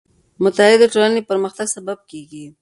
مطالعه 0.43 0.77
د 0.81 0.85
ټولنې 0.93 1.19
د 1.21 1.25
پرمختګ 1.31 1.67
سبب 1.75 1.97
کېږي. 2.11 2.45